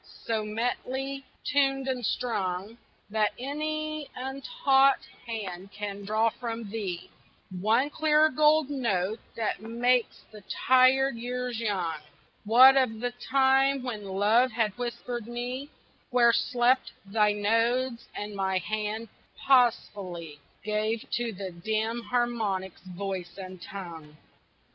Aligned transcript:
so 0.25 0.43
metely 0.43 1.21
tuned 1.45 1.87
and 1.87 2.03
strung 2.03 2.75
That 3.11 3.33
any 3.37 4.09
untaught 4.15 4.97
hand 5.27 5.71
can 5.71 6.05
draw 6.05 6.29
from 6.31 6.71
thee 6.71 7.11
One 7.51 7.91
clear 7.91 8.29
gold 8.29 8.71
note 8.71 9.19
that 9.35 9.61
makes 9.61 10.21
the 10.31 10.41
tired 10.67 11.17
years 11.17 11.59
young 11.59 11.97
What 12.45 12.77
of 12.77 12.99
the 12.99 13.11
time 13.29 13.83
when 13.83 14.05
Love 14.05 14.53
had 14.53 14.75
whispered 14.75 15.27
me 15.27 15.69
Where 16.09 16.33
slept 16.33 16.93
thy 17.05 17.33
nodes, 17.33 18.07
and 18.15 18.33
my 18.35 18.57
hand 18.57 19.07
pausefully 19.45 20.39
Gave 20.63 21.05
to 21.11 21.31
the 21.31 21.51
dim 21.51 22.01
harmonics 22.09 22.81
voice 22.81 23.37
and 23.37 23.61
tongue? 23.61 24.17